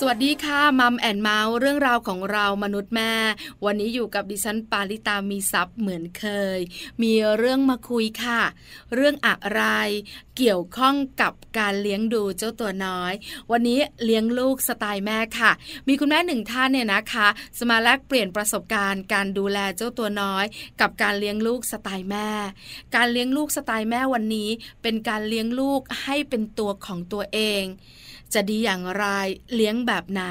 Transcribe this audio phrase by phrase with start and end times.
[0.00, 3.14] สวัสดีค่ะ Mom and Mouth เรื่องราวของเรามนุษย์แม่
[3.64, 6.26] วันนี้อยู่กับดิฉันปาริตามีทรัพย์เหมือนเค
[6.58, 6.60] ย
[7.02, 8.40] มีเรื่องมาคุยค่ะ
[8.94, 9.62] เรื่องอะไร
[10.36, 13.12] เกี่ยวข้องกับการเลี้ยงดูเจ้าตัวน้อย
[13.50, 15.50] วันนี้เลี้ยงลูกสไตล์แม่ค่ะ
[15.88, 20.44] มีคุณแม่หนึ่งท่านเนี่ยนะคะสมาแลกเปลี่ยนประสบการณ์ การดูแลเจ้าตัวน้อย
[20.80, 22.30] กับการเลี้ยงลูกสไตล์แม่
[22.96, 24.50] การเลี้ยงลูกสไตล์แม่วันนี้
[24.82, 27.64] เป็นการเลี้ยงลูกให้เป็นตัวของตัวเอง
[28.34, 29.04] จะดีอย่างไร
[29.54, 30.22] เลี้ยงแบบไหน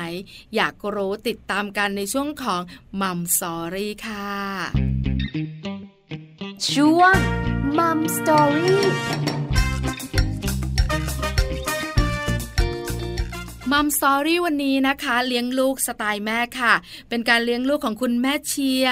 [0.55, 2.61] อยากรู้ติดตามกันในช่วงของ
[3.01, 4.31] Mom Story ค่ะ
[6.71, 7.15] ช่วง
[7.77, 8.85] Mom Story
[13.77, 16.73] Mom Story วันนี้นะคะ เลี้ยงลูกสไตล์แม่ค่ะ
[17.09, 18.87] เป็นการเลี้ยงลูกของคุณแม่เชีย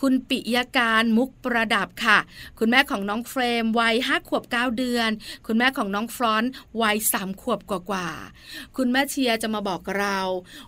[0.00, 2.18] คุณปิยการมุกประดับค่ะ
[2.58, 5.10] คุณแม่ของน้องเฟรมวัยห้าขวบ9เดือน
[5.46, 6.50] คุณแม่ของน้องฟรอนต์
[6.82, 10.18] วัยสามขวบกว่าๆคุณแม่เชียจะมาบอกเรา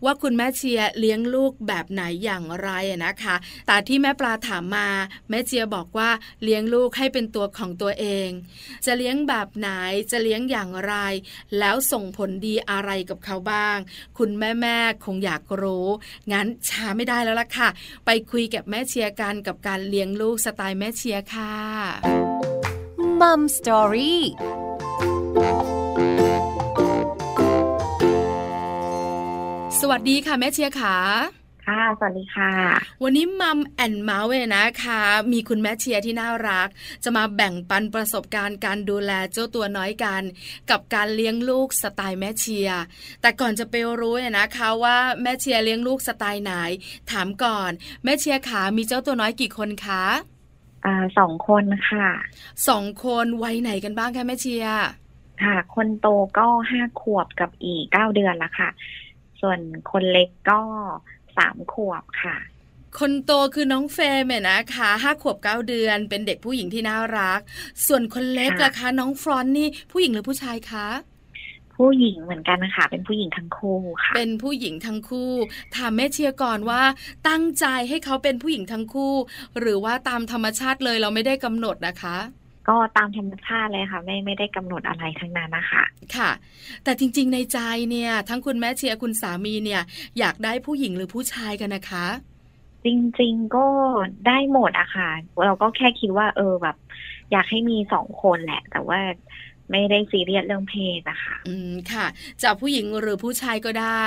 [0.04, 2.70] ว่าคุณแม่เชียเลี้ยงลูกแบบไหนอย่างไร
[3.04, 4.88] นะคะ แต่ที่แม่ปลาถามมา
[5.30, 6.10] แม่เชียบอกว่า
[6.42, 8.28] เลี้ยงลูกให้เป็นตัวของตัวเอง
[8.86, 9.68] จะเลี้ยงแบบไหน
[10.10, 10.94] จะเลี้ยงอย่างไร
[11.58, 13.57] แล้วส่งผลดีอะไรกับเขาบ้าง
[14.18, 15.86] คุณแม่แม่คงอยากรู้
[16.32, 17.68] งั้นช้าไม่ได้แล้วล่ะค่ะ
[18.06, 21.54] ไปคุยกับแม่เชียร์กันกับการเลี้ยงลูกสไตล์แม่เชียร์ค่ะ
[23.20, 24.22] Mom Story
[29.80, 30.96] สวัสดีค่ะแม่เชียร์ขา
[31.68, 32.52] ค่ะสวัสดีค่ะ
[33.02, 35.02] วันนี้ Mom and Mouth เวนะคะ
[35.32, 36.68] มีคุณแม่เชียร์ที่น่ารัก
[37.04, 40.22] จะมาแบ่งปันประสบการณ์การดูแลเจ้าตัวน้อยกัน
[40.70, 42.82] กับการเลี้ยงลูกสไตล์แม่เชียร์
[43.20, 46.52] แต่ก่อนจะไปรู้เนี่ยนะคะว่าแม่เชียร์เลี้ยงลูกสไตล์ไหน
[47.10, 47.70] ถามก่อน
[48.04, 50.04] แม่เชียร์ขามีเจ้าตัวน้อยกี่คนคะ
[50.84, 52.08] อ่าสองคนค่ะ
[52.68, 54.80] สองคนวัยไหนกันบ้างคะแม่เชียร์
[55.42, 56.06] ค่ะ คนโต
[56.38, 58.68] ก็ห้าขวบกับอีกเก้าเดือนละค่ะ
[59.40, 59.58] ส่วน
[59.90, 60.60] คนเล็กก็
[61.38, 62.36] สามขวบค่ะ
[62.98, 67.40] คนโตคือน้องเฟย์เนี่ยนะคะห้าขวบเก้าเดือน เป็นเด็กผู้หญิงที่น่ารัก
[67.86, 70.86] ส่วนคนเล็กล่ะคะ น้องฟรอนนี่ผู้หญิงหรือผู้ชายคะ
[71.76, 75.32] ผู้หญิงเหมือนกันนะคะเป็นผู้หญิงทั้งคู่ค่ะ เป็นผู้หญิงทั้งคู่
[75.76, 76.82] ถามแม่เชียร์ก่อนว่า
[77.28, 79.14] ตั้งใจให้เขาเป็นผู้หญิงทั้งคู่
[79.58, 82.16] หรือว่าตามธรรมชาติเลยเราไม่ได้กำหนดนะคะ
[82.68, 85.84] ก็ตามธรรมชาติเลยค่ะ ไม่ไม่ได้กำหนดอะไรทั้งนั้นนะคะ
[86.16, 86.30] ค่ะ
[86.84, 87.58] แต่จริง ๆ ในใจ
[87.90, 89.82] เนี่ย ทั้งคุณแม่เชียร์คุณสามีเนี่ย
[90.18, 92.06] อยากได้ผู้หญิงหรือผู้ชายกันนะคะ
[92.84, 92.88] จ
[93.20, 93.66] ริง ๆ ก็
[94.26, 95.10] ได้หมดอะค่ะ
[95.46, 96.76] เราก็แค่คิดว่า เออแบบ
[97.32, 99.00] อยากให้มีสองคนแหละ แต่ว่า
[99.70, 102.06] ไม่ได้ซีเรียสเรื่องเพศนะคะ อืมค่ะ
[102.42, 104.06] จะผู้หญิงหรือผู้ชายก็ได้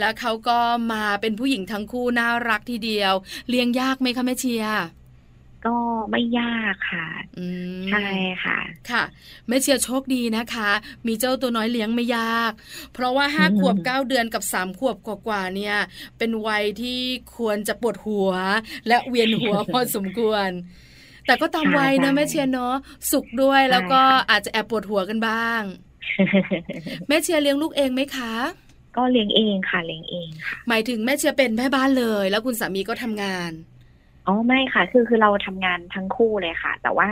[0.00, 0.58] แล้วเขาก็
[0.92, 3.12] มาเป็นผู้หญิงทั้งคู่น่ารักทีเดียว
[3.48, 4.82] เลี้ยงยากไหมคะแม่เชียร์
[5.66, 5.76] ก็
[6.10, 7.08] ไม่ยากค่ะ
[7.90, 8.06] ใช่
[8.44, 8.58] ค่ะ
[8.90, 9.02] ค่ะ
[9.48, 10.70] แม่เชียร์โชคดีนะคะ
[11.06, 12.52] มีเจ้าตัวน้อยเลี้ยงไม่ยาก
[12.92, 15.76] เพราะว่าห้าขวบเก้าเดือนกับสามขวบกว่าๆเนี่ย
[16.18, 17.00] เป็นวัยที่
[17.36, 18.30] ควรจะปวดหัว
[18.88, 20.48] และเวียนหัวพอสมควร
[21.26, 22.74] แต่ก็ตามวัยนะแม่เชียร์เนาะ
[23.10, 24.00] สุขด้วยแล้วก็
[24.30, 25.62] อาจจะแอบปวดหัวกันบ้าง
[27.08, 28.32] แม่เชียร์เลี้ยงลูกเองไหมคะ
[28.96, 33.52] ก็เลี้ยงเองค่ะเลี้ยงเองค่ะหมายถึงแม่เชียร์เป็นแม่บ้านเลย แล้วคุณสามีก็ทำงาน
[34.26, 37.10] อ๋อไม่ค่ะคือคือเราทำงานทั้งคู่เลยค่ะ แต่ว่า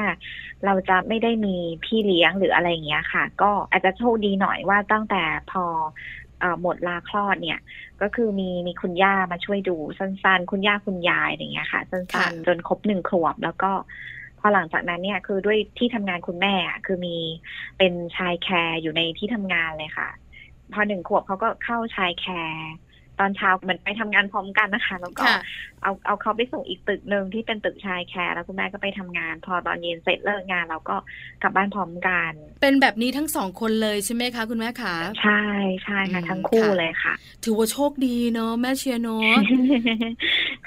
[0.64, 5.64] เราจะไม่ได้มีพี่เลี้ยงหรืออะไรอย่างเงี้ยค่ะ ก็อาจจะโชคดีหน่อยว่าตั้งแต่พอ
[6.62, 7.60] หมดลาคลอดเนี่ย
[8.02, 13.70] ก็คือมีมีคุณย่ามาช่วยดูสั้นๆ คุณย่าคุณยายอย่างเงี้ยค่ะ สั้นๆ จนครบหนึ่งขวบแล้วก็
[14.38, 16.54] พอหลังจากนั้นเนี่ยคือด้วยที่ทำงานคุณแม่
[16.86, 17.16] คือมี
[17.78, 20.08] เป็น child care อยู่ในที่ทำงานเลยค่ะ
[20.72, 22.70] พอหนึ่งขวบเขาก็เข้า child care
[23.20, 25.24] ตอนเช้าเหมือนไปทำงานพร้อมกันนะคะ แล้วก็
[25.82, 30.96] เอาเอาเขาไปส่งอีกตึกหนึ่งที่เป็นตึก child care แล้วคุณแม่ก็ไปทำงาน พอตอนเย็นเสร็จเลิกงานเราก็
[31.42, 35.42] กลับบ้านพร้อมกัน เป็นแบบนี้ทั้งสองคนเลยใช่ไหมคะคุณแม่คะใช่
[35.84, 37.14] ใช่ค่ะทั้งคู่เลยค่ะ
[37.44, 39.32] ถือว่าโชคดีเนาะแม่เชียร์เนาะ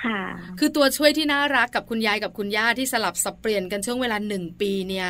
[0.03, 0.22] ค่ะ
[0.59, 5.09] คือตัวช่วยที่น่ารักกับคุณยายกับคุณย่าที่สลับสับเปลี่ยนกันช่วงเวลาหนึ่งปีเนี่ย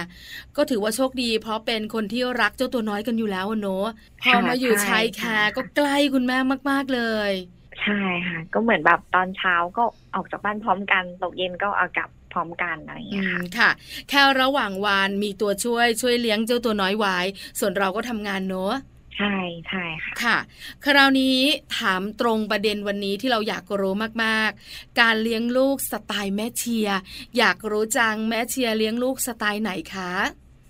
[0.57, 3.85] ก็ถือว่าโชคดี เพราะเป็นคนที่รักเจ้าตัวน้อยกันอยู่แล้วเนาะ
[4.23, 6.37] พอมาอยู่ชายแคร์ก็ใกล้คุณแม่
[6.69, 7.32] มาก ๆเลย
[7.81, 9.83] ใช่ค่ะ ก็เหมือนแบบตอนเช้าก็
[10.15, 13.25] ออกจากบ้านพร้อมกันตกเย็นก็เอากลับพร้อมกันอะไรอย่างเงี้ย
[13.59, 13.69] ค่ะ
[14.09, 17.17] แค่ระหว่างวันมีตัวช่วยช่วยเลี้ยงเจ้าตัวน้อยไว้
[17.59, 18.73] ส่วนเราก็ทำงานเนอะ
[19.17, 19.35] ใช่
[19.69, 20.37] ใช่ค่ะค่ะ
[20.83, 21.37] คราวนี้
[21.77, 23.93] ถามตรงประเด็นวันนี้ที่เราอยากรู้
[24.23, 26.89] มากๆ การเลี้ยงลูกสไตล์แม่เชีย
[27.37, 30.11] อยากรู้จังแม่เชียเลี้ยงลูกสไตล์ไหนคะ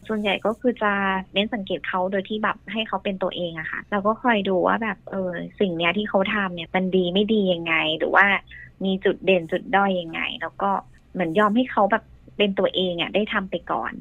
[0.07, 0.94] ส่วนใหญ่ก็คือจะ
[1.33, 8.25] เน้นสังเกตเขาโดยที่แบบให้เขาเป็นตัวเองอะค่ะเราก็คอยดูว่าแบบเออสิ่งเนี้ยที่เขาทำเนี่ยมันดีไม่ดียังไง หรือว่า
[8.83, 10.69] มีจุดเด่นจุดด้อยยังไง แล้วก็
[11.13, 12.03] เหมือนยอมให้เขาแบบ
[12.38, 13.94] เป็นตัวเองอะได้ทำไปก่อน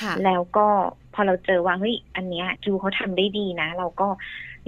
[0.00, 0.66] ค่ะแล้วก็
[1.14, 4.08] พอเราเจอว่าเฮ้ยอันเนี้ยจูเขาทำได้ดีนะ เราก็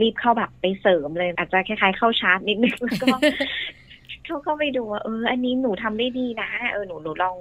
[0.01, 3.17] รีบเข้าแบบไปเสริมเลย อาจจะคล้ายๆเข้าชาร์จนิดนึงแล้วก็
[4.25, 7.37] เขาเข้าไปดูว่าเออ อันนี้หนูทำได้ดีนะ เออหนูหนูลอง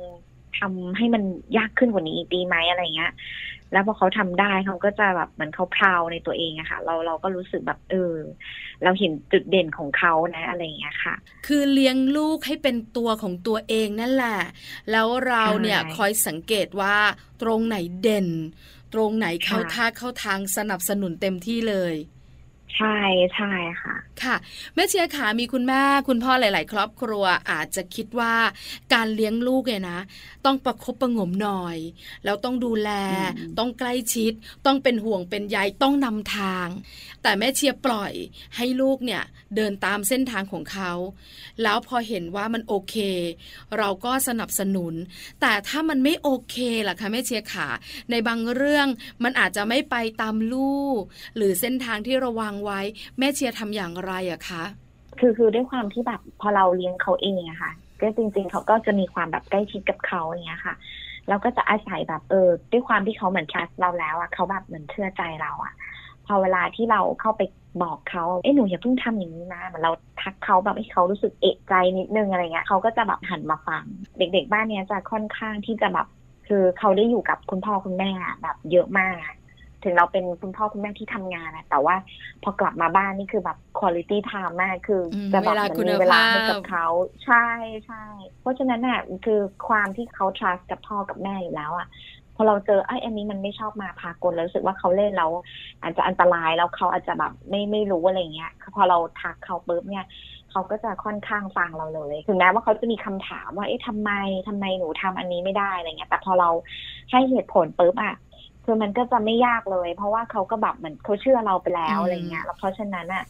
[0.59, 1.23] ทำให้มัน
[1.57, 3.13] ยากขึ้นกว่านี้อีกดีไหมอะไรเงี้ย
[3.71, 8.13] แล้วพอเขาทำได้เขาก็จะแบบเหมือนเขาพราวในตัวเองอะค่ะ เราเราก็รู้สึกแบบเออ
[8.83, 11.15] เราเห็นจุดเด่นของเขานะอะไรอย่างเงี้ยค่ะ
[11.47, 14.41] คือเลี้ยงลูกให้เป็นตัวของตัวเองนั่นแหละ
[14.91, 16.97] แล้วเราเนี่ยใช่คอยสังเกตว่า
[17.41, 18.27] ตรงไหนเด่น
[18.93, 21.93] ตรงไหนเข้าค่ะท่าเข้าทางสนับสนุนเต็มที่เลย
[22.77, 22.97] ใช่
[23.35, 23.51] ใช่
[23.81, 24.35] ค่ะ ค่ะ
[24.75, 28.35] แม่เชียร์ขามีคุณแม่คุณพ่อหลาย ๆ ครอบครัวอาจจะคิดว่า
[28.93, 29.99] การเลี้ยงลูกเนี่ยนะ
[30.45, 31.77] ต้องประคบประหงมหน่อย
[32.25, 32.89] แล้วต้องดูแล
[33.37, 34.31] อืมต้องใกล้ชิด
[34.65, 36.67] ต้องเป็นห่วงเป็นใยต้องนำทาง
[37.23, 38.13] แต่แม่เชียร์ปล่อย
[38.55, 39.23] ให้ลูกเนี่ย
[39.55, 40.91] เดินตามเส้นทางของเขา
[41.63, 42.95] แล้วพอเห็นว่ามันโอเค
[43.77, 44.93] เราก็สนับสนุน
[45.41, 46.55] แต่ถ้ามันไม่โอเค
[46.87, 47.67] ล่ะคะแม่เชียร์ขา
[48.11, 48.87] ในบางเรื่อง
[49.23, 51.01] มันอาจจะไม่ไปตามลูก
[51.35, 52.79] หรือเส้นทางที่เราวางไว้
[53.19, 54.63] แม่เชียร์ทำอย่างไรอะคะ
[55.19, 57.71] คือคือด้วยความที่แบบพอเราเลี้ยงเขาเองอะค่ะ
[58.01, 60.75] ก็จริง ๆเขาก็จะมีความแบบใกล้ชิดกับเขาอย่างเงี้ยค่ะ
[61.29, 65.73] เราก็จะอาศัยแบบเออด้วยความที่เขาเหมือน trust เราแล้วอะเขาแบบเหมือนเชื่อใจเราอะ
[66.25, 67.41] พอเวลาที่เราเข้าไป
[67.83, 69.91] บอกเขาเอ้หนูอย่าเพิ่งทำอย่างนี้นะเหมือนเรา
[70.21, 73.83] ทักเขาแบบให้เขารู้สึกเอะใจนิดนึงอะไรเงี้ยเขาก็จะแบบหันมาฟัง
[74.17, 76.07] เด็ก ๆ บ้านเนี้ยจะค่อนข้างที่จะแบบ
[76.47, 78.11] คือเขาได้อยู่กับคุณพ่อคุณแม่
[78.41, 79.15] แบบเยอะมาก
[79.83, 81.95] ถึงเราเป็นคุณพ่อคุณแม่ที่ทำงานอะแต่ว่า
[82.43, 86.87] พอกลับมาบ้านนี่คือแบบคุณภาพ time มากคืออมจะแบบเวลาเหมือนคุณมีเวลาภาพให้กับเขา
[87.25, 87.47] ใช่
[87.85, 88.03] ใช่
[88.41, 91.89] เพราะฉะนั้นน่ะคือความที่เขา trust กับพ่อกับแม่อยู่แล้วอะ
[92.35, 95.31] พอเราเจอไอ้ยอันนี้มันไม่ชอบมาพากลแล้วรู้สึกว่าเขาเล่นแล้ว
[95.81, 100.07] อาจจะอันตรายแล้วเขาอาจจะแบบไม่ไม่รู้อะไรเงี้ยพอเราทักเขาปุ๊บเนี่ย
[100.51, 104.11] เขาก็จะค่อนข้างฟังเราเลยถึงแม้ว่าเขาจะมีคำถามว่าเอ๊ะทำไม
[104.47, 106.49] ทำไมหนูทำอันนี้ไม่ได้อะไรเงี้ย แต่พอเรา
[107.11, 108.15] ให้เหตุผลปุ๊บอะ
[108.67, 113.21] คือมันก็จะไม่ยากเลย เพราะว่าเขาก็แบบเหมือนเขาเชื่อเราไปแล้วอืมอะไรเงี้ยแล้วเพราะฉะนั้นอะ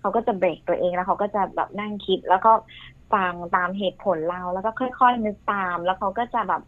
[0.00, 2.50] เขาก็จะเบรกตัวเองแล้วเขาก็จะแบบนั่งคิด แล้วก็
[3.12, 6.60] ฟังตามเหตุผลเราแล้วก็ค่อย ๆ นึกตาม แล้วเขาก็จะแบบ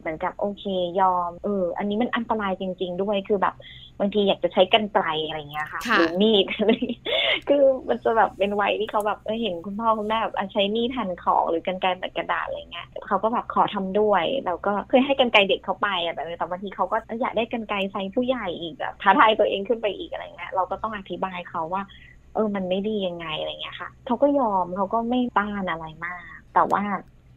[0.00, 0.64] เหมือนกับโอเค
[1.00, 3.54] ยอมเอออันนี้มันอันตรายจริง ๆ ด้วยคือแบบ
[4.00, 6.70] บางทีอยากจะใช้กันไกลอะไรเงี้ยค่ะค่ะหรือมีดอะไร
[7.48, 21.82] คือมันจะแบบเป็นวัยที่เขาแบบเออเห็นคุณพ่อคุณแม่แบบอะใช้มีดหั่นของหรือกันไกรตัดกระดาษอะไรเงี้ยเขาก็แบบขอทำด้วยเราก็เคยให้กันไกรเด็กเขาไปอะแต่แต่บางทีเขาก็อยากได้กันไกรไซส์ผู้ใหญ่อีกแบบท้าทายตัวเองขึ้นไปอีกอะไรเงี้ยเราก็ต้องอธิบายเขาว่า
[22.34, 26.82] เออมันไม่ดียังไงอะไรเงี้ยค่ะเขาก็ยอมเขาก็ไม่ต้านอะไรมาก แต่ว่า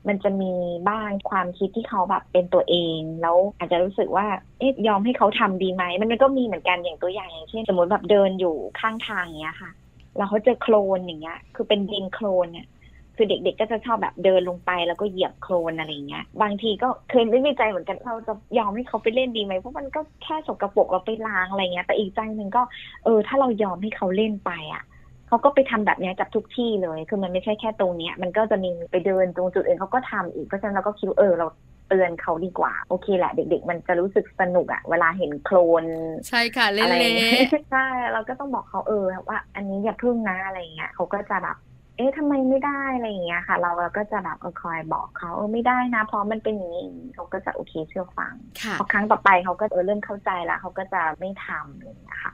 [0.08, 0.52] มันจะมี
[0.90, 4.26] บ้างความคิดที่เขาแบบเป็นตัวเอง แล้วอาจจะรู้สึกว่า
[4.60, 9.72] เอ๊ะยอมให้เขาทำดีไหมมันก็มีเหมือนกันอย่างตัวอย่างอย่างเช่นสมมติแบบเดินอยู่ข้างทางอย่างเงี้ยค่ะ
[10.18, 12.68] แล้วเขาเจอโคลนอย่างเงี้ย คือเป็นดินโคลนเนี่ย
[13.16, 22.62] คือเด็กๆก็จะชอบแบบเดินลงไปแล้วก็เหยียบโคลนอะไรเงี้ย บางทีก็เคยไม่ในใจเหมือนกันเราจะยอมให้เขาไปเล่นดีไหมเพราะมันก็แค่สกปรกเราไปล้างอะไรเงี้ย แต่อีกใจหนึ่งก็
[23.04, 24.84] เออ ถ้าเรายอมให้เขาเล่นไปอะ
[25.32, 31.48] เขาก็ไปทำแบบเนี้ยกับทุกที่เลย คือมันไม่ใช่แค่ตรงเนี้ย มันก็จะมีไปเดินตรงจุดอื่นเขาก็ทำอีก เพราะฉะนั้นเราก็คิดว่าเออเรา
[31.90, 35.86] เตือนเขาดีกว่า โอเคแหละ เด็ก ๆ มันจะรู้สึกสนุกอะเวลาเห็นโคลน
[36.30, 37.32] ใช่ค่ะเละอะไรเละ
[37.72, 41.58] ใช่เราก็ต้องบอกเขาเออว่า อันนี้อย่าพึ่งนะอะไรเงี้ยเขาก็จะแบบ
[41.98, 52.34] เอ๊ะทำไมไม่ได้อะไรอย่างเงี้ยค่ะ เราก็จะแบบเออคอยบอกเขาเออไม่ได้นะ เพราะมันเป็นอย่างนี้อย่างนี้เขาก็จะโอเคเชื่อฟังค่ะพอครั้งต่อไปเขาก็เออเริ่มเข้าใจละเขาก็จะไม่ทำอะไรอย่างเงี้ยค่ะ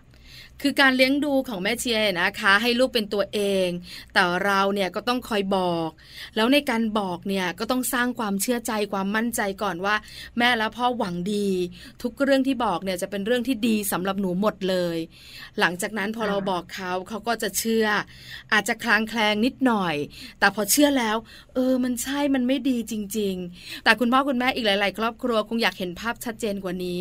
[0.61, 3.67] คือการเลี้ยงดูของแม่เชียนะคะ ให้ลูกเป็นตัวเอง
[4.13, 5.89] แต่เราเนี่ยก็ต้องคอยบอก
[6.35, 9.95] แล้วในการบอกเนี่ยก็ต้องสร้างความเชื่อใจความมั่นใจก่อนว่า
[10.37, 11.47] แม่และพ่อหวังดี
[12.01, 14.97] ทุกเรื่องที่บอกเนี่ยจะเป็นเรื่องที่ดีสำหรับหนูหมดเลย
[15.59, 17.85] หลังจากนั้นพอเราบอกเขาเขาก็จะเชื่อ
[18.53, 19.95] อาจจะคลางแคลงนิดหน่อย
[20.39, 21.17] แต่พอเชื่อแล้ว
[21.55, 26.99] เออมันใช่มันไม่ดีจริง ๆ แต่คุณพ่อคุณแม่อีกหลาย ๆ ครอบครัวคงอยากเห็นภาพชัดเจนกว่านี้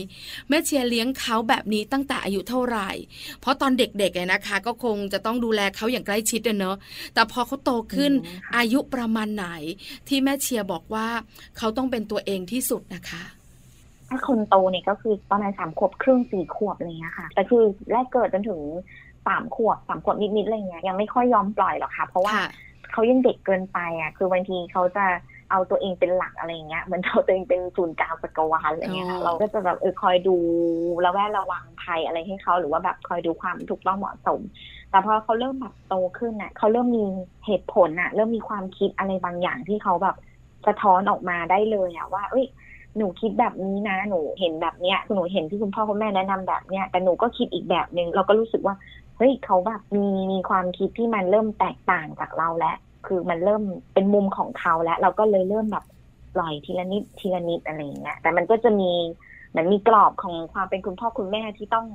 [0.48, 2.90] แม่เชียเลี้ยงเขาแบบนี้ตั้งแต่อายุเท่าไหร่
[3.40, 6.76] เพราะตอนเด็กๆเนี่ยนะคะ ก็คงจะต้องดูแลเขาอย่างใกล้ชิดอะเนอะ
[7.14, 9.46] แต่พอเขาโตขึ้นอืมค่ะอายุประมาณไหน
[10.08, 11.06] ที่แม่เชียร์บอกว่า
[11.58, 13.22] เขาต้องเป็นตัวเองที่สุดนะคะ
[14.08, 18.60] ถ้าคนโตเนี่ยก็คือประมาณสามขวบครึ่งสี่ขวบอะไรเงี้ยค่ะแต่คือแรกเกิดจนถึง
[19.26, 22.48] สามขวบสามขวบนิดๆอะไรเงี้ยยังไม่ค่อยยอมปล่อยหรอกค่ะ เพราะว่าค่ะ
[22.92, 25.04] เขายังเด็กเกินไปอะ คือบางทีเขาจะ
[25.50, 30.36] เอาตัวเองเป็นหลักอะไรเงี้ยเหมือนเอาตัวเองเป็นศูนย์กลางจักรวาลอะไรเงี้ยค่ะอ๋อเราก็จะแบบเออคอยดู
[31.04, 34.40] ระแวดระวังภัยอะไรให้เขาหรือว่าแบบคอยดูความถูกต้องเหมาะสม
[34.90, 37.04] แต่พอเขาเริ่มแบบโตขึ้นน่ะเขาเริ่มมี
[37.46, 40.16] เหตุผลน่ะ เริ่มมีความคิดอะไรบางอย่างที่เขาแบบ
[40.66, 42.46] สะท้อนออกมาได้เลยอะว่า เอ้ย
[42.96, 48.74] หนูคิดแบบนี้นะ หนูเห็นแบบเนี้ยหนูเห็นที่คุณพ่อคุณแม่แนะนำแบบเนี้ยแต่หนูก็คิดอีกแบบหนึ่งเราก็รู้สึกว่า
[49.16, 52.76] เฮ้ยเขาแบบมีมีความคิดที่มันเริ่มแตกต่างจากเราแล้ว
[53.06, 53.62] คือมันเริ่ม
[53.94, 55.84] เป็นมุมของเขาแล้ว เราก็เลยเริ่มแบบ
[56.34, 58.92] ปล่อยทีละนิดทีละนิดอะไรอย่างเงี้ยแต่มันก็จะมี
[59.50, 61.86] เหมือนมีกรอบของความเป็นคุณพ่อคุณแม่ที่ต้อง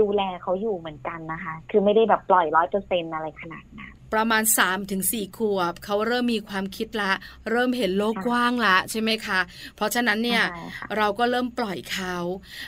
[0.00, 7.12] ดูแลเขาอยู่เหมือนกันนะคะ คือไม่ได้แบบปล่อยร้อยเปอร์เซ็นอะไรขนาดนั้น ประมาณ3าถึงสขวบ เขาเริ่มมีความคิดละ
[7.50, 9.40] เริ่มเห็นโลกกว้างละใช่ไหมคะ
[9.76, 12.16] เพราะฉะนั้นเนี่ยใช่ค่ะเราก็เริ่มปล่อยเขา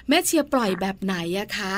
[0.09, 1.75] แม่เชียร์ปล่อยแบบไหนอะคะ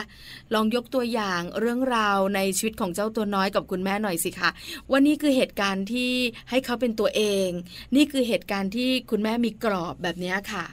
[0.54, 4.50] ลองยกตัวอย่างเรื่องราวในชีวิตของเจ้าตัวน้อยกับคุณแม่หน่อยสิคะ
[4.90, 6.12] ว่านี่คือเหตุการณ์ที่
[6.50, 7.48] ให้เขาเป็นตัวเอง
[7.96, 10.66] นี่คือเหตุการณ์ที่คุณแม่มีกรอบแบบเนี้ยค่ะ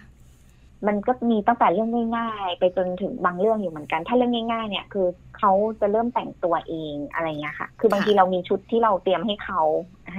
[0.87, 9.61] มันก็มีตั้งแต่เรื่องง่ายๆ ไปจนถึงบางเรื่องอยู่เหมือนกัน ถ้าเรื่องง่ายๆ เนี่ย คือเขาจะเริ่มแต่งตัวเองอะไรเงี้ยค่ะ คือบางทีเรามีชุดที่เราเตรียมให้เขา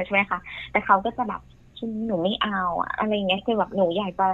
[0.04, 0.38] ใช่ไหมคะ
[0.72, 1.40] แต่เขาก็จะแบบ
[1.78, 2.60] ชุดนี้หนูไม่เอา
[2.98, 4.28] อะไรเงี้ยคือแบบหนูอยากจะ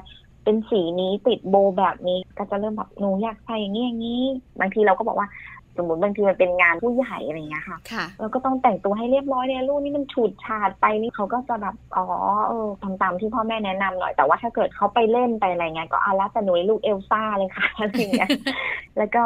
[0.44, 4.22] เป็นสีนี้ติดโบแบบนี้ก็จะเริ่มแบบหนูอยากใส่อย่างนี้อย่างนี้
[4.60, 5.28] บางทีเราก็บอกว่า
[5.76, 12.06] สมมติบางทีมันเป็นงานผู้ใหญ่อะไรเงี้ยค่ะค่ะเราก็ต้องแต่งตัวให้เรียบร้อยเนี่ยลูกนี่มันฉูดฉาดไปนี่เขาก็จะแบบอ๋อ
[12.48, 18.30] เออทำตามที่พ่อแม่แนะนำหน่อยแต่ว่าถ้าเกิดเขาไปเล่นไปอะไรเงี้ยก็เอาละแต่หนูลูกเอลซ่าเลยค่ะอะไรเงี้ย
[18.98, 19.24] แล้วก็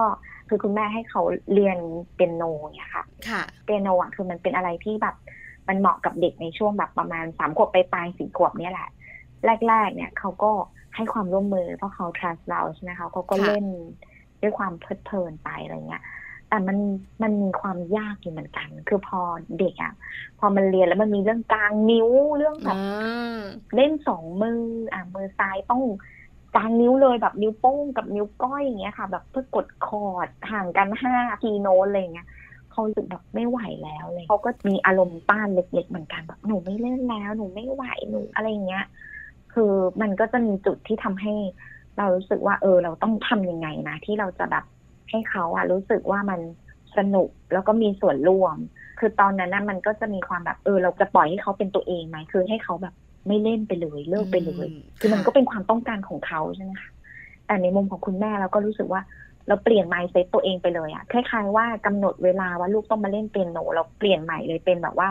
[0.48, 1.22] คือคุณแม่ให้เขา
[1.52, 1.78] เรียน
[2.14, 2.42] เปียโน
[2.76, 5.16] เนี่ยค่ะ ค่ะ เปียโนอะคือมันเป็นอะไรที่แบบ
[5.68, 8.88] มันเหมาะกับเด็กในช่วงแบบประมาณสามขวบไปปลายสี่ขวบเนี่ยแหละ
[9.68, 10.52] แรก ๆ เนี่ยเขาก็
[10.94, 13.66] ให้ความร่วมมือเพราะเขา trust เราใช่ไหมคะเขาก็ค่ะเล่น
[14.42, 16.02] ด้วยความเพลิดเพลินไปอะไรเงี้ย
[16.48, 16.78] แต่มัน
[17.22, 19.20] มันมีความยากอยู่เหมือนกัน คือพอ
[19.58, 19.92] เด็กอะ
[20.38, 23.42] พอมันเรียนแล้วมันมีเรื่องกลางนิ้วเรื่องแบบอ่า
[23.76, 24.60] เล่นสองมือ
[24.92, 25.82] อะมือซ้ายต้อง
[26.54, 32.28] กลางนิ้วเลยแบบนิ้วโป้งกับนิ้วก้อยอย่างเงี้ยค่ะ แบบเพื่อกดคอร์ดห่างกันห้าทีโน้ตอะไรเงี้ย
[32.70, 38.84] เขารู้สึกแบบไม่ไหวแล้วเลยเขาก็มีอารมณ์ต้านเล็กๆเหมือนกันแบบหนูไม่เล่นแล้ว หนูไม่ไหวหนูอะไรเงี้ย
[39.52, 41.34] คือมันก็จะมีจุดที่ทำให้
[41.98, 44.64] เรารู้สึกว่า เออ เราต้องทำยังไงนะที่เราจะแบบ
[45.10, 46.40] ให้เขาอะรู้สึกว่ามัน
[46.96, 48.56] สนุกแล้วก็มีส่วนร่วม
[48.98, 52.94] คือตอนนั้นนะมันก็จะมีความแบบเออเราจะปล่อยให้เขาเป็นตัวเองไหมคือให้เขาแบบ
[53.26, 56.90] ไม่เล่นไปเลยเลิกไปเลยอืมคือมันค่ะก็เป็นความต้องการของเขาใช่ไหมคะ
[57.46, 59.02] แต่ในมุมของคุณแม่เราก็รู้สึกว่า
[59.48, 65.08] เราเปลี่ยน mindset ตัวเองไปเลยอะคล้ายๆว่ากำหนดเวลาว่าลูกต้องมาเล่นเปียโนเราเปลี่ยนใหม่เลยเป็นแบบว่า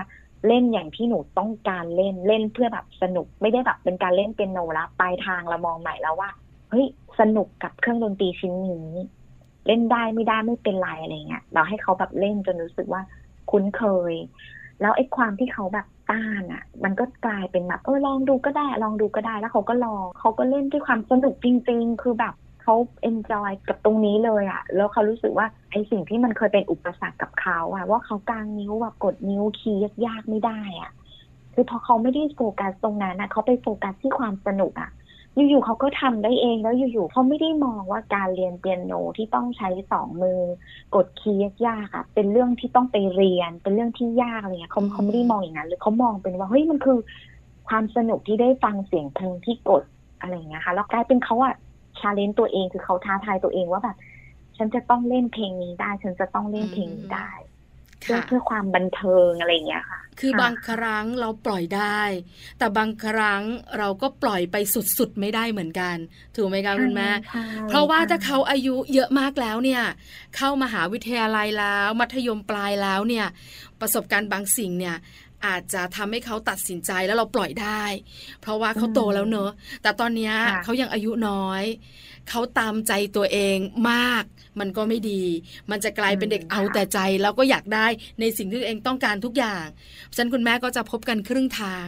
[0.48, 6.30] เล่นอย่างที่หนูต้องการเล่นเล่นเพื่อแบบสนุกไม่ได้แบบเป็นการเล่นเปียโนละปลายทางเรามองใหม่แล้วว่า
[6.70, 6.86] เฮ้ย
[7.20, 8.90] สนุกกับเครื่องดนตรีชิ้นนี้
[9.68, 13.02] เล่นได้ไม่ได้ไม่เป็นไรอะไรเงี้ยเราให้เขาแบบเล่นจนรู้สึกว่า
[13.52, 14.14] คุ้นเคย
[14.82, 30.92] แล้วไอ้ความที่เขาแบบต้านอะ มันก็กลายเป็นแบบเออลองดูก็ได้ ลองดูก็ได้แล้วเขาก็ลองเขาก็เล่นด้วยความสนุกจริง ๆ คือแบบเขา enjoy กับตรงนี้เลยอะแล้วเขารู้สึกว่าไอ้สิ่งที่มันเคยเป็นอุปสรรคกับเขาอะว่าเขากางนิ้วแบบกดนิ้วคีย์ยากๆไม่ได้อะ
[31.54, 34.90] คือพอเขาไม่ได้โฟกัสตรงนั้นนะเขาไปโฟกัสที่ความสนุกอะ
[35.36, 40.40] อยู่ๆเขาก็ทำได้เองแล้วอยู่ๆเขาไม่ได้มองว่าการเรียนเปียโนที่ต้องใช้สองมือ
[40.96, 46.98] กดคีย์ยากๆอะเป็นเรื่องที่ต้องไปเรียน เป็นเรื่องที่ยากอะไรเงี้ยเขาเขาไม่ได้มองอย่างนั้นเลยเขามองเป็นว่าเฮ้ยมันคือ
[47.70, 49.84] ความสนุกที่ได้ฟังเสียงเพลงที่กด
[50.20, 51.54] อะไรอย่างเงี้ยค่ะแล้วกลายเป็นเขาอะ
[52.00, 53.98] ชาเลนจ์ตัวเองคือเขาท้าทายตัวเองว่าแบบ
[54.58, 57.30] ฉันจะต้องเล่นเพลงนี้ได้ ฉันจะต้องเล่นเพลงนี้ได้
[58.06, 62.02] เพื่อค่ะเพื่อความบันเทิงอะไรอย่างเงี้ยค่ะ คือบางครั้งเราปล่อยได้
[62.58, 63.42] แต่บางครั้ง
[63.78, 64.56] เราก็ปล่อยไป
[64.98, 65.96] สุดๆไม่ได้เหมือนกัน
[66.36, 69.84] ถูกไหมคะคุณแม่ใช่เพราะว่าใช่ถ้าเขาอายุเยอะมากแล้วเนี่ย
[70.36, 73.26] เข้ามหาวิทยาลัยแล้ว มัธยมปลายแล้วเนี่ย
[73.82, 74.96] ประสบการณ์บางสิ่งเนี่ย
[75.46, 77.84] อาจจะทำให้เขาตัดสินใจแล้วเราปล่อยได้
[78.42, 81.64] เพราะว่าเขาโตแล้วเนอะแต่ตอนเนี้ยค่ะเขายังอายุน้อย
[82.30, 83.58] เขาตามใจตัวเอง
[83.92, 84.24] มาก
[84.60, 85.24] มันก็ไม่ดี
[85.72, 87.88] มันจะกลายเป็นเด็กเอาแต่ใจ แล้วก็อยากได้
[88.20, 89.66] ในสิ่งที่ตัวเองต้องการทุกอย่าง
[90.16, 91.88] ฉะนั้นคุณแม่ก็จะพบกันครึ่งทาง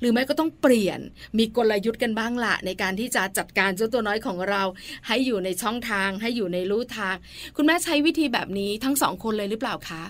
[0.00, 1.00] หรือไม่ก็ต้องเปลี่ยน
[1.38, 4.62] มีกลยุทธ์กันบ้างละในการที่จะจัดการเจ้าตัวน้อยของเรา
[5.06, 7.16] ให้อยู่ในช่องทาง ให้อยู่ในรูทาง
[7.56, 10.02] คุณแม่ใช้วิธีแบบนี้ทั้งสองคนเลยหรือเปล่าคะ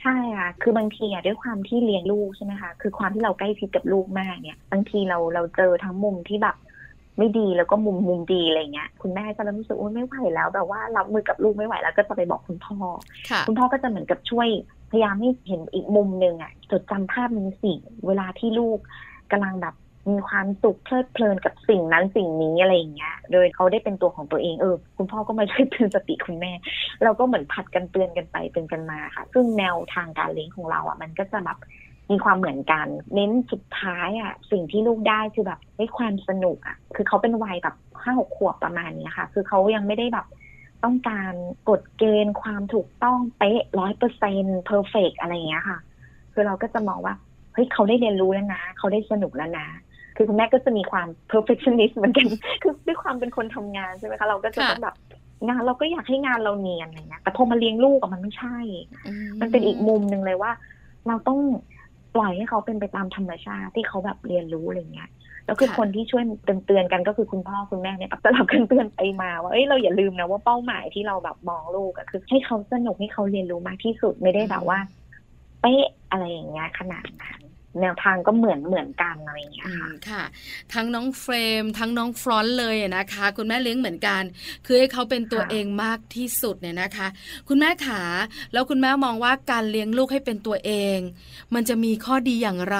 [0.00, 6.56] ใช่ค่ะ คือบางทีอะด้วยความที่เลี้ยงลูกใช่ไหมคะ คือความที่เราใกล้ชิดกับลูกมากเนี่ย บางทีเราเราเจอทั้งมุมที่แบบ
[7.18, 12.76] ไม่ดีแล้วก็มุมมุมดีอะไรเงี้ยคุณแม่ก็เริ่มรู้สึกว่าไม่ไหวแล้วแบบว่ารับมือกับลูกไม่ไหวแล้วก็จะไปบอกคุณพ่อ
[13.30, 14.48] ค่ะคุณพ่อก็จะเหมือนกับช่วย
[14.90, 17.72] พยายามให้เห็นอีกมุมหนึ่งอะจดจำภาพนี้สิ
[18.06, 18.78] เวลาที่ลูก
[19.32, 19.74] กำลังแบบ
[20.10, 26.52] มีความสุขเพลิดเพลินกับสิ่งนั้นสิ่งนี้อะไรอย่างเงี้ย โดยเขาได้เป็นตัวของตัวเองเออคุณพ่อก็มาช่วยเตือนสติคุณแม่
[27.04, 31.58] เราก็เหมือนผัดกันเตือนกันไปเตือนกันมาค่ะ ซึ่งแนวทางการเลี้ยงของเราอะมันก็จะแบบ
[32.10, 40.26] มีความเหมือนกัน เน้นสุดท้ายอะ สิ่งที่ลูกได้คือแบบได้ความสนุกอะ คือเขาเป็นวัยแบบห้าหกขวบประมาณเนี้ยค่ะ คือเขายังไม่ได้แบบ
[40.84, 41.32] ต้องการ
[41.70, 45.78] กฎเกณฑ์ความถูกต้องเป๊ะร้อยเปอร์เซ็นเพอร์เฟกอะไรอย่างเงี้ยค่ะ
[46.32, 47.14] คือเราก็จะมองว่า
[47.54, 49.66] เฮ้ยเขาได้เรียนรู้แล้วนะ เขาได้สนุกแล้วนะ
[50.16, 52.26] คือคุณแม่ก็จะมีความ perfectionist เหมือนกัน
[52.62, 54.96] คือด้วยความเป็นคนทำงานใช่ไหมคะ เราก็จะค่ะต้องแบบ
[55.46, 58.58] งานเราก็อยากให้งานเราเนียนอะไรเงี้ยแต่พอมาเลี้ยงลูกอะมันไม่ใช่
[59.06, 60.52] อืมันเป็นอีกมุมหนึ่งเลยว่า
[61.08, 61.40] เราต้อง
[62.14, 65.10] ปล่อยให้เขาเป็นไปตามธรรมชาติที่เขาแบบเรียนรู้อะไรเงี้ย
[65.46, 74.78] แล้วคือค่ะคนที่ช่วยเตือนๆกันก็คือคุณพ่อคุณแม่เนี่ยสลับกันเตือนไปมาว่าเอ้ยเราอย่าลืมนะว่าเป้าหมายที่เราแบบมองลูกอะคือ ให้เขาสนุกให้เขาเรียนรู้มากที่สุดไม่ได้แบบว่า
[75.60, 77.41] เป๊ะอะไรอย่างเงี้ยขนาดนั้น
[77.80, 80.22] แนวทางก็เหมือนเหมือนกันอะไรอย่างเงี้ยอืค่ะมค่ะ
[80.74, 84.22] ทั้งน้องเฟรม ทั้งน้องฟรอนต์เลยอะนะคะ คุณแม่เลี้ยงเหมือนกัน
[84.66, 87.08] คือให้เขาเป็นตัวค่ะเองมากที่สุดเนี่ยนะคะ
[87.48, 88.02] คุณแม่ขา
[88.52, 90.98] แล้วคุณแม่มองว่าการเลี้ยงลูกให้เป็นตัวเอง
[91.54, 92.78] มันจะมีข้อดีอย่างไร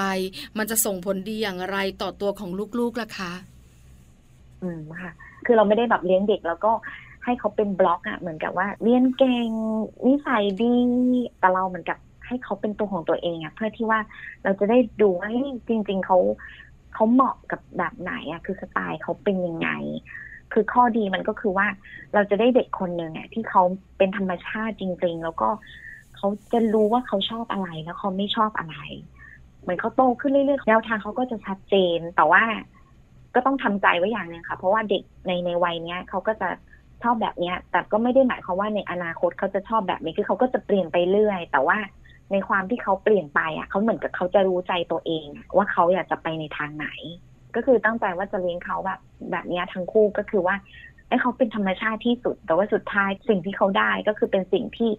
[0.57, 3.31] มันจะส่งผลดีอย่างไรต่อตัวของลูกๆล่ะคะ
[4.61, 5.11] อืมค่ะ
[5.45, 6.71] คือเราไม่ได้แบบเลี้ยงเด็กแล้วก็
[7.23, 9.49] ให้เขาเป็นบล็อกอะเหมือนกับว่าเรียนเก่ง
[10.07, 10.75] นิสัยดี
[11.39, 11.97] แต่เราเหมือนกับ
[12.27, 13.99] ให้เขาเป็นตัวของตัวเองอะเพื่อที่ว่า
[14.43, 15.29] เราจะได้ดูว่า
[15.67, 16.17] จริง ๆเขา
[16.93, 19.69] เขาเหมาะกับแบบไหนอะคือสไตล์เขาเป็นยังไง
[20.53, 21.67] คือข้อดีมันก็คือว่า
[22.13, 23.63] เราจะได้เด็กคนหนึ่งอะที่เขา
[23.97, 25.49] เป็นธรรมชาติจริง ๆ แล้วก็
[26.15, 28.77] เขาจะรู้ว่าเขาชอบอะไรแล้วเขาไม่ชอบอะไร
[29.61, 32.43] เหมือนเขาโตขึ้นเรื่อยๆแนวทางเขาก็จะชัดเจน แต่ว่า
[33.35, 36.49] ก็ต้องทำใจไว้อย่างหนึงค่ะ เพราะว่าเด็กในในวัยเนี้ยเขาก็จะ
[37.03, 41.77] ชอบแบบเนี้ย แต่ก็ไม่ได้หมายความว่าในอนาคตเขาจะชอบแบบนี้คือเขาก็จะเปลี่ยนไปเรื่อย แต่ว่า
[42.33, 45.25] ในความที่เขาเปลี่ยนไปอะเขาเหมือนกับเขาจะรู้ใจตัวเอง
[45.55, 46.87] ว่าเขาอยากจะไปในทางไหน
[47.55, 48.99] ก็คือตั้งใจว่าจะเลี้ยงเขาแบบ
[49.31, 50.55] แบบนี้ทั้งคู่ก็คือว่า
[51.07, 54.91] ให้เขาเป็นธรรมชาติที่สุด แต่ว่าสุดท้ายสิ่งที่เขาได้ก็คือเป็นสิ่งที่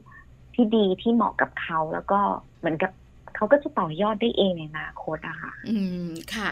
[0.54, 2.20] ที่ดีที่เหมาะกับเขาแล้วก็
[2.58, 2.92] เหมือนกับ
[3.36, 5.76] เขาก็จะต่อยอดได้เองในอนาคตอะค่ะ อื
[6.06, 6.50] มค่ะ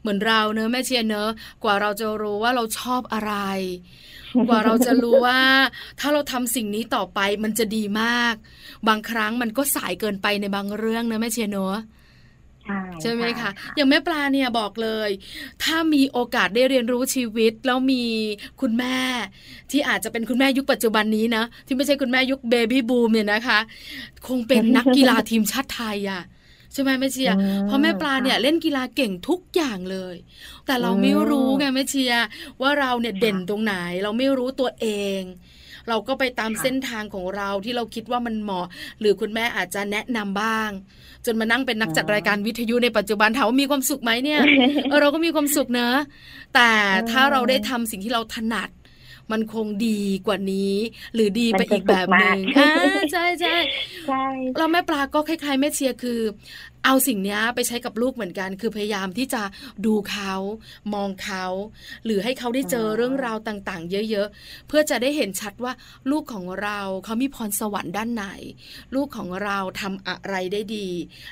[0.00, 1.30] เหมือนเราเนอะแม่เชียร์เนอะ
[1.64, 3.32] กว่าเราจะรู้ว่าเราชอบอะไร
[4.48, 5.40] กว่าเราจะรู้ว่า
[6.00, 8.34] ถ้าเราทำสิ่งนี้ต่อไปมันจะดีมาก
[8.88, 11.76] บางครั้งมันก็สายเกินไปในบางเรื่องเนอะแม่เชียร์เนอะ
[12.64, 15.10] ใช่ใช่ไหมคะใช่อย่างแม่ปลาเนี่ยบอกเลย
[15.62, 18.04] ถ้ามีโอกาสได้เรียนรู้ชีวิต แล้วมี
[18.60, 18.98] คุณแม่
[19.70, 23.58] ที่อาจจะเป็นคุณแม่ยุคปัจจุบันนี้นะที่ไม่ใช่คุณแม่ยุค baby boom เนี่ยนะคะ
[24.26, 26.22] คงเป็นนักกีฬาทีมชาติไทยอะ
[26.76, 30.16] ใช่ไหมแม่เชียร์อืมเพราะแม่ปลาเนี่ยค่ะเล่นกีฬาเก่งทุกอย่างเลย
[30.66, 32.24] แต่เราไม่รู้ไงแม่เชียร์
[32.62, 34.86] ว่าเราเนี่ยค่ะเด่นตรงไหน เราไม่รู้ตัวเอ
[35.18, 35.22] ง
[35.88, 38.66] เราก็ไปตามค่ะเส้นทางของเราที่เราคิดว่ามันเหมาะ
[39.00, 40.70] หรือคุณแม่อาจจะแนะนำบ้าง
[41.24, 44.40] จนมานั่งเป็นนักจัดรายการวิทยุในปัจจุบันถามว่ามีความสุขไหมเนี่ย
[44.88, 45.96] เออเราก็มีความสุขเนอะ
[46.54, 46.70] แต่
[47.10, 48.68] ถ้าเราได้ทำสิ่งที่เราถนัด
[49.32, 50.74] มันคงดีกว่านี้
[51.14, 52.72] หรือดีไปอีกแบบหนึ่งมันจะสุขมากอ่า
[53.12, 53.56] ใช่ใช่
[54.06, 54.24] ใช่
[54.56, 56.20] เราแม่ปลาก็คล้ายๆแม่เชียร์คือ
[56.84, 59.42] เอาสิ่งเนี้ยไปใช้กับลูกเหมือนกัน คือพยายามที่จะ
[59.86, 60.34] ดูเขา
[60.94, 61.44] มองเขา
[62.04, 65.72] หรือให้เขาได้เจอเรื่องราวต่าง ๆ เยอะ ๆ เพื่อจะได้เห็นชัดว่า
[66.10, 68.24] ลูกของเราเขามีพรสวรรค์ด้านไหน
[68.94, 70.88] ลูกของเราทำอะไรได้ดี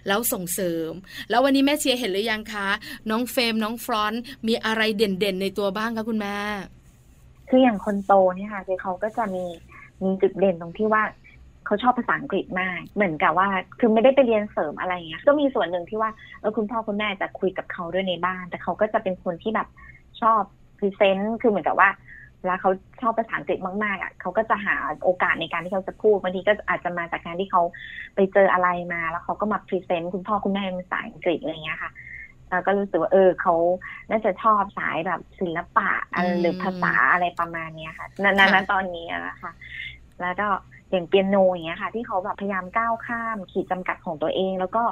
[0.06, 0.90] แล้วส่งเสริม
[1.30, 2.68] แล้ววันนี้แม่เชียร์เห็นหรือยังคะ
[3.10, 6.38] น้องเฟรมน้องฟรอนต์มีอะไรเด่นๆ ในตัวบ้างคะคุณแม่
[7.48, 9.44] คืออย่างคนโตเนี่ยค่ะคือเขาก็จะมี
[10.04, 11.02] มีจุดเด่นตรงที่ว่า
[11.66, 19.68] เขาชอบภาษาอังกฤษมาก เหมือนกับว่าคือไม่ได้ไปเรียนเสริมอะไรเงี้ย ก็มีส่วนหนึ่งที่ว่าเออคุณพ่อคุณแม่จะคุยกับเขาด้วยในบ้าน แต่เขาก็จะเป็นคนที่แบบ
[20.20, 20.40] ชอบ
[20.78, 21.90] present คือเหมือนกับว่า
[22.40, 27.62] เวลาเขาชอบภาษาอังกฤษมากๆอะเขาก็จะหาโอกาสในการที่เขาจะพูดบางทีก็อาจจะมาจากการที่เขา
[28.14, 31.90] ไปเจออะไรมา แล้วเขาก็มา present คุณพ่อคุณแม่เป็นภาษาอังกฤษอะไรอย่างเงี้ยค่ะ
[32.50, 33.54] เราก็รู้สึกว่าเออเขา
[34.10, 39.52] น่าจะชอบสายแบบศิลปะอะไรหรือภาษาอะไรประมาณเนี้ยค่ะณณณตอนนี้อะนะคะ
[40.20, 40.48] แล้วก็
[40.90, 44.82] อย่างเปียโนอย่างเงี้ยค่ะ ที่เขาแบบพยายามก้าวข้ามขีดจำกัดของตัวเอง แล้วก็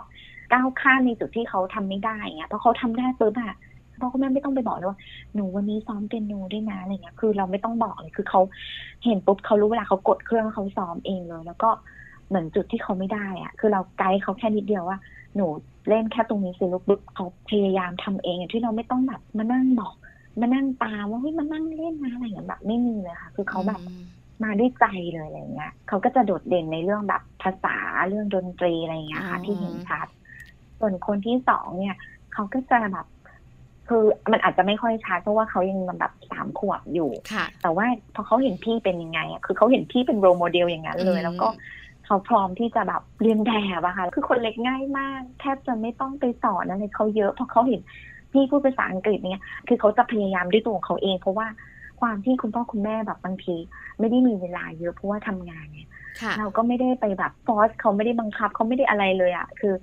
[0.53, 3.55] ก้าวข้ามในจุดที่เขาทำไม่ได้อย่างเงี้ยเพราะเขาทำได้ปุ๊บอะ
[4.01, 4.99] พ่อคุณแม่ไม่ต้องไปบอกเลยว่า
[5.35, 8.41] หนูวันนี้ซ้อมเปียโนด้วยนะอะไรเงี้ย คือเราไม่ต้องบอกเลยคือเขา
[9.05, 11.71] เห็นปุ๊บเขารู้เวลาเขากดเครื่องแล้วเขาซ้อมเองเลย แล้วก็
[12.33, 14.99] เหมือนจุดที่เขาไม่ได้อะคือเราไกด์เขาแค่นิดเดียวว่า
[15.37, 15.47] หนู
[15.89, 19.93] เล่นแค่ตรงนี้สิลูกปุ๊บเขาพยายามทำเองอย่างที่เราไม่ต้องแบบมานั่งบอก
[20.41, 23.81] มานั่งตามว่าเฮ้ยมานั่งเล่นนะอะไรอย่างเงี้ยแบบไม่มีเลยค่ะ คือเขาแบบ
[24.45, 27.77] มาด้วยใจเลยอะไรเงี้ยเขาก็จะโดดเด่นในเรื่องแบบภาษา
[28.09, 30.07] เรื่องดนตรีอะไรเงี้ยค่ะอ๋อที่เห็นชัด
[30.79, 31.97] ส่วนคนที่สองเนี่ย
[32.33, 33.07] เขาก็จะแบบ
[33.89, 41.49] คือมันอาจจะไม่ค่อยชัดเพราะว่าเขายังแบบสามขวบอยู่ค่ะแต่ว่าพอเขาเห็นพี่เป็นยังไงอะคือเขาเห็นพี่เป็นโรโมเดลอย่างนั้นเลยอืมแล้วก็
[42.13, 47.81] เขาพร้อมที่จะแบบเรียนแบบอะค่ะ คือคนเล็กง่ายมาก แทบจะไม่ต้องไปสอนอะไรเขาเยอะเพราะเขาเห็น
[48.33, 51.47] พี่พูดภาษาอังกฤษเนี่ย คือเขาจะพยายามด้วยตัวของเขาเอง เพราะว่า
[52.01, 53.57] ความที่คุณพ่อคุณแม่แบบบางที
[53.99, 59.75] ไม่ได้มีเวลาเยอะเพราะว่าทำงานเนี่ยค่ะเราก็ไม่ได้ไปแบบฟอสเขาไม่ได้บังคับเขาไม่ได้อะไรเลยอะ่ะคือ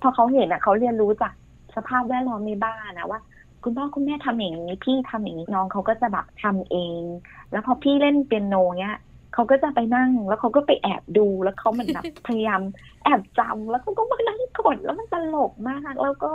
[0.00, 1.32] พอเขาเห็นอะ่ะเขาเรียนรู้จาก
[1.76, 3.20] สภาพแวดล้อมในบ้านนะว่า
[3.64, 7.02] คุณพ่อคุณแม่ทำอย่างนี้พี่ทำอย่างนี้น้องเขาก็จะแบบทำเอง
[7.50, 8.96] แล้วพอพี่เล่นเปียโนเนี้ย
[9.34, 12.60] เขาก็จะไปนั่งแล้วเขาก็ไปแอบดูแล้วเขาเหมือนแบบพยายาม
[13.04, 16.30] แอบจำแล้วเขาก็มานั่งกดแล้วมันตลกมาก แล้วก็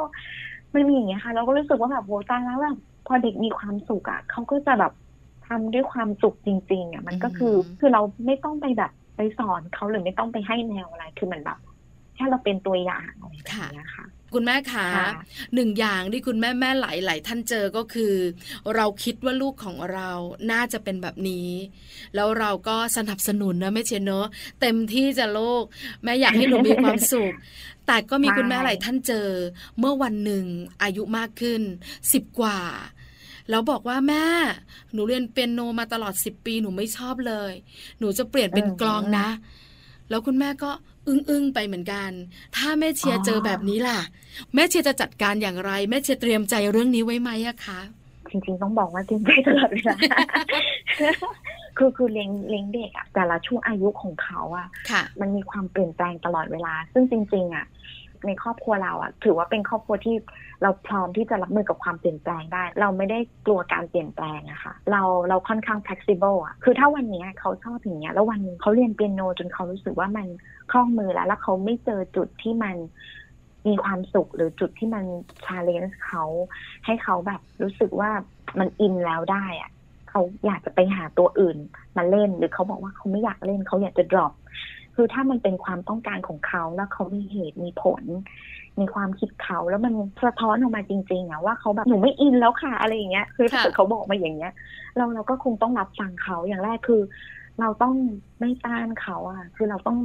[0.74, 4.94] มันมีอย่างเงี้ยค่ะ เราก็รู้สึกว่าแบบโหตายแล้วแบบพอเด็กมีความสุขอะ่ะเขาก็จะแบบ
[5.48, 11.58] ทำด้วยความสุขจริง ๆอะ่ะ มันก็คืออืมคือเราไม่ต้องไปแบบไปสอนเขาหรือไม่ต้องไปให้แนวอะไร คือเหมือนแบบ
[12.16, 15.10] แค่เราเป็นตัวอย่างอะไรแบบเนี้ยค่ะ คุณแม่ขาค่ะ
[15.56, 18.14] หนึ่งอย่างที่คุณแม่แม่หลายหลายท่านเจอก็คือ
[18.76, 20.10] เราคิดว่าลูกของเรา
[20.52, 21.50] น่าจะเป็นแบบนี้
[22.16, 24.28] แล้วเราก็สนับสนุนนะแม่เชียร์เนอะ
[24.62, 25.64] เต็มที่จะโลก
[26.04, 27.34] แม่อยากให้หนูมีความสุข
[27.88, 29.28] แต่ก็มีคุณแม่หลายท่านเจอ
[29.80, 30.46] เมื่อวันหนึ่ง
[30.84, 31.62] อายุมากขึ้น
[32.14, 32.60] สิบกว่า
[33.50, 34.26] แล้วบอกว่าแม่
[34.94, 37.54] หนูเรียนเปียโนมาตลอดสิบปีหนูไม่ชอบเลย
[38.00, 39.28] หนูจะเปลี่ยนเป็นอืมกลองนะ
[40.10, 40.72] แล้วคุณแม่ก็
[41.08, 42.12] อึ้งๆไปเหมือนกัน
[42.56, 44.00] ถ้าแม่เชียร์อ๋อเจอแบบนี้ล่ะ
[44.56, 47.80] แม่เชียร์จะจัดการอย่างไร แม่เชียร์เตรียมใจเรื่องนี้ไว้ไหมอะคะ
[48.30, 49.98] จริงๆต้องบอกว่าจริงใจตลอดเวลา
[51.78, 57.66] คือคือเลี้ยงเลี้ยงเด็กอะแต่ละช่วงอายุของเขาอะค่ะมันมีความเปลี่ยนแปลงตลอดเวลา ซึ่งจริง ๆอะ
[58.28, 60.16] ในครอบครัวเราอะถือว่าเป็นครอบครัวที่
[60.64, 70.28] เราพร้อมที่จะรับมือกับความเปลี่ยนแปลงได้ เราไม่ได้กลัวการเปลี่ยนแปลงอะค่ะ เราเราค่อนข้าง flexible อะคือถ้าวันเนี้ยเขาชอบอย่างเงี้ยแล้ววันหนึงเขาเรียนเปียโนจนเขารู้สึกว่ามัน
[70.72, 72.76] คล่องมือแล้ว แล้วเขาไม่เจอจุดที่มัน
[73.68, 75.06] มีความสุขหรือจุดที่มัน
[75.46, 76.24] challenge เขา
[76.86, 78.10] ให้เขาแบบรู้สึกว่า
[78.60, 79.72] มันอินแล้วได้อะ
[80.10, 81.58] เขาอยากจะไปหาตัวอื่น
[81.98, 84.34] มาเล่นหรือเขาบอกว่าเขาไม่อยากเล่นเขาอยากจะ drop
[84.96, 88.04] คือถ้ามันเป็นความต้องการของเขาแล้วเขามีเหตุมีผล
[88.80, 89.94] มีความคิดเขาแล้วมัน
[90.26, 94.54] สะท้อนออกมาจริงๆอะว่าเขาแบบหนูไม่อินแล้วค่ะอะไรอย่างเงี้ย คือถ้าเกิดเขาบอกมาอย่างเงี้ย
[94.98, 97.02] เราเราก็คงต้องรับฟังเขาอย่างแรกคือ
[97.60, 97.96] เราต้อง
[98.40, 99.98] ไม่ต้านเขาอะคือเราต้อง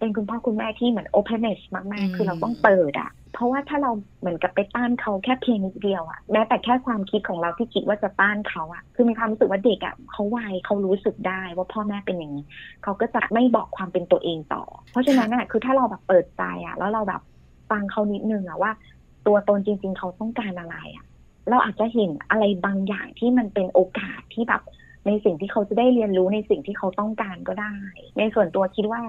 [0.00, 12.44] เป็นคุณพ่อคุณแม่ที่เหมือน openness มากๆ คือเราต้องเปิดอะเพราะว่าถ้าเราเหมือนกับไปต้านเขาแค่เพียงนิดเดียวอะแม้แต่แค่ความคิดของเราที่คิดว่าจะต้านเขาอะคือมีความรู้สึกว่าเด็กอะเขาไวเขารู้สึกได้ว่าพ่อแม่เป็นอย่างนี้
[12.82, 17.20] เขาก็จะไม่บอกความเป็นตัวเองต่อ เพราะฉะนั้นน่ะคือถ้าเราแบบเปิดใจอะแล้วเราแบบ
[17.70, 18.72] ฟังเขานิดนึงอะว่า
[19.26, 21.04] ตัวตนจริง ๆ เขาต้องการอะไรอะ
[21.50, 24.62] เราอาจจะเห็นอะไรบางอย่างที่มันเป็นโอกาสที่แบบ
[25.06, 27.76] ในสิ่งที่เขาจะได้เรียนรู้ในสิ่งที่เขาต้องการก็ได้
[28.18, 29.02] ในส่วนตัวคิดว่า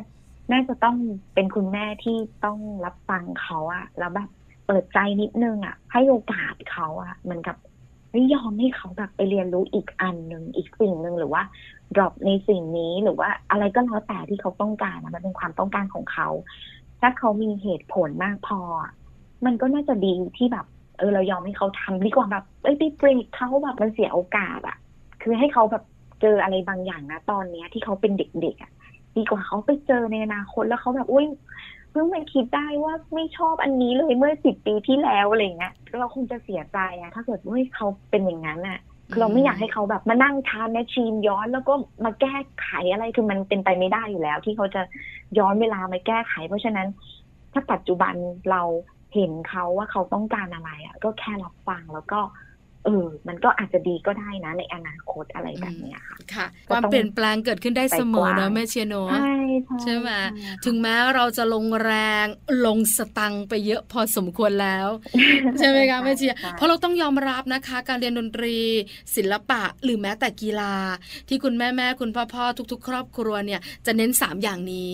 [0.51, 0.97] น่าจะต้อง
[1.33, 4.29] เป็นคุณแม่ที่ต้องรับฟังเขาอะแล้วแบบ
[4.67, 7.57] เปิดใจนิดนึงอะให้โอกาสเขาอะเหมือนกับ
[8.11, 11.43] ไม่ยอมให้เขาแบบไปเรียนรู้อีกอันหนึ่งอีกสิ่งหนึ่งหรือว่า
[11.95, 16.27] drop ในสิ่งนี้หรือว่าอะไรก็แล้วแต่ที่เขาต้องการนะมันเป็นความต้องการของเขา
[16.99, 18.59] ถ้าเขามีเหตุผลมากพอ
[19.45, 20.65] มันก็น่าจะดีที่แบบ
[20.97, 24.77] เออเรายอมให้เขาทำดีกว่าแบบเอ้ยไปเบรกเขาแบบมันเสียโอกาสอะ
[25.21, 25.83] คือให้เขาแบบ
[26.21, 28.71] เจออะไรบางอย่างนะตอนเนี้ย ที่เขาเป็นเด็กๆอะ
[29.17, 31.25] ดีกว่าเขาไปเจอในอนาคตแล้วเขาแบบอุ้ย
[31.91, 38.79] เพิ่งมาคิดได้ว่าไม่ชอบอันนี้เลยเมื่อสิบปีที่แล้วอะไรเงี้ยเราคงจะเสียใจอะถ้าเกิดว่าเฮ้ยเขาเป็นอย่างนั้นอะ
[39.11, 41.73] คือเราไม่อยากให้เขาแบบมานั่งทานแมชชีนย้อนแล้วก็
[42.05, 44.81] มาแก้ไขอะไรคือมันเป็นไปไม่ได้อยู่แล้ว ที่เขาจะ
[45.37, 46.87] ย้อนเวลามาแก้ไข เพราะฉะนั้น
[47.53, 48.13] ถ้าปัจจุบัน
[48.51, 48.61] เรา
[49.15, 52.19] เห็นเขาว่าเขาต้องการอะไรอะก็แค่รับฟังแล้วก็
[52.85, 59.33] เออ มันก็อาจจะดีก็ได้นะ ในอนาคตอะไรแบบเนี้ยค่ะค่ะก็ความต้องเปลี่ยนแปลงเกิดขึ้นได้เสมอใจกนะว้างแม่เชียร์เนอะใช่
[59.81, 60.23] ใช่ไหมค่ะ
[60.65, 62.25] ถึงแม้เราจะลงแรง
[62.65, 64.87] ลงสตังค์ไปเยอะพอสมควรแล้ว
[65.57, 68.57] ใช่ไหมคะแม่เชียร์ใช่เพราะเราต้องยอมรับนะคะ การเรียนดนตรี
[69.15, 70.73] ศิลปะหรือแม้แต่กีฬา
[71.29, 74.91] ที่คุณแม่แม่คุณพ่อพ่อทุก ๆ ครอบครัวเนี่ย จะเน้น 3 อย่างนี้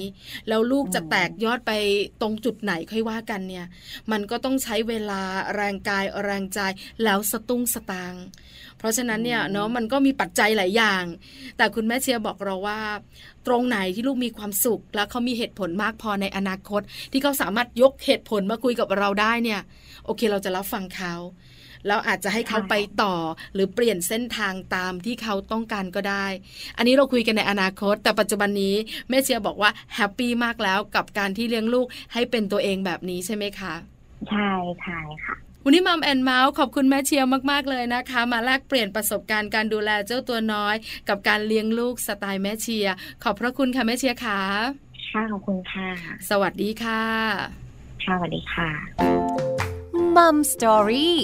[0.48, 1.72] แล้วลูกจะแตกยอดไป
[2.22, 3.66] ตรงจุดไหนค่อยว่ากันเนี่ย
[4.12, 5.22] มันก็ต้องใช้เวลา
[5.56, 6.60] แรงกายแรงใจ
[7.04, 8.24] แล้วสตุ้งสตางค์
[8.78, 11.04] เพราะฉะนั้นเนี่ยเนาะมันก็มีปัจจัยหลายอย่าง
[11.58, 12.80] แต่คุณแม่เชียร์บอกเราว่า
[13.48, 19.62] ตรงไหนที่ลูกมีความสุข แล้วเขามีเหตุผลมากพอในอนาคต ที่เขาสามารถยกเหตุผลมาคุยกับเราได้เนี่ย
[20.06, 21.16] โอเคเราจะรับฟังเขา
[21.88, 23.16] แล้วอาจจะให้เขาไปต่อ
[23.54, 26.26] หรือเปลี่ยนเส้นทางตามที่เขาต้องการก็ได้
[26.78, 28.76] อันนี้เราคุยกันในอนาคต แต่ปัจจุบันนี้
[29.10, 33.74] แม่เชียร์บอกว่าhappy มากแล้วกับการที่เลี้ยงลูกให้เป็นตัวเองแบบนี้ใช่ไหมคะ
[34.30, 34.50] ใช่
[34.82, 40.76] ใช่ค่ะ วันนี้ Mom and Mouth ขอบคุณแม่เชียร์มากๆเลยนะคะ มาแลกเปลี่ยนประสบการณ์การดูแลเจ้าตัวน้อย
[41.10, 42.94] กับการเลี้ยงลูกสไตล์แม่เชียร์
[43.24, 44.40] ขอบพระคุณค่ะแม่เชียร์ค่ะ
[45.12, 45.88] ค่ะขอบคุณค่ะ
[46.30, 47.04] สวัสดีค่ะ
[48.04, 48.70] ค่ะสวัสดีค่ะ
[50.16, 51.18] Mom Story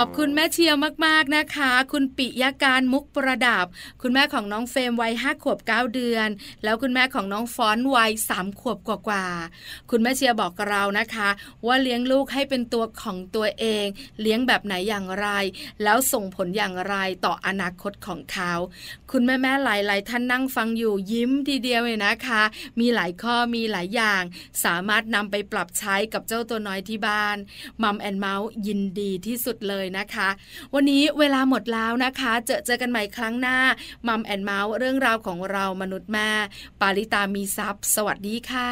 [0.00, 3.66] อบคุณแม่เชียร์มากๆนะคะ คุณปิยาการมุกประดับ
[4.02, 6.28] คุณแม่ของน้องเฟรมวัยห้าขวบเก้าเดือน
[6.64, 11.28] แล้วคุณแม่ของน้องฟอนวัยสามขวบกว่าๆคุณแม่เชียร์บอกเรานะคะ
[11.66, 13.86] ว่าเลี้ยงลูกให้เป็นตัวของตัวเอง
[14.20, 15.28] เลี้ยงแบบไหนอย่างไร
[15.82, 18.52] แล้วส่งผลอย่างไรต่ออนาคตของเขา
[19.10, 22.42] คุณแม่แม่ๆหลายๆท่านนั่งฟังอยู่ยิ้มทีเดียวเลยนะคะ
[22.80, 24.22] มีหลายข้อมีหลายอย่าง
[24.64, 27.36] สามารถนำไปปรับใช้กับเจ้าตัวน้อยที่บ้าน
[27.82, 30.28] Mom and Mouth ยินดีที่สุดเลยนะคะ
[30.74, 33.58] วันนี้เวลาหมดแล้วนะคะ เจอเจอกันใหม่ครั้งหน้า
[34.08, 36.30] Mom and Mouth เรื่องราวของเรามนุษย์แม่
[36.80, 38.70] ปาริตามีทรัพย์สวัสดีค่ะ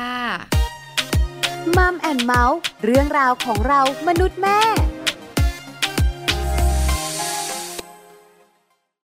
[1.76, 4.60] Mom and Mouth เรื่องราวของเรามนุษย์แม่